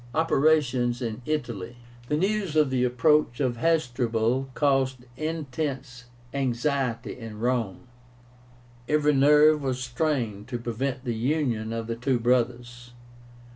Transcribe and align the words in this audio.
OPERATIONS 0.15 0.99
IN 1.03 1.21
ITALY. 1.27 1.77
The 2.07 2.17
news 2.17 2.55
of 2.55 2.71
the 2.71 2.83
approach 2.83 3.39
of 3.39 3.57
Hasdrubal 3.57 4.49
caused 4.55 5.05
intense 5.15 6.05
anxiety 6.33 7.19
at 7.19 7.35
Rome. 7.35 7.81
Every 8.89 9.13
nerve 9.13 9.61
was 9.61 9.79
strained 9.79 10.47
to 10.47 10.57
prevent 10.57 11.05
the 11.05 11.13
union 11.13 11.71
of 11.71 11.85
the 11.85 11.95
two 11.95 12.17
brothers. 12.17 12.93